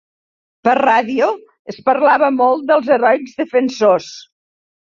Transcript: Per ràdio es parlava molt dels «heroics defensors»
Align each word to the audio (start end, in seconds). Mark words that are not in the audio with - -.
Per 0.67 0.71
ràdio 0.79 1.27
es 1.73 1.77
parlava 1.89 2.31
molt 2.39 2.67
dels 2.73 2.93
«heroics 2.97 3.39
defensors» 3.43 4.13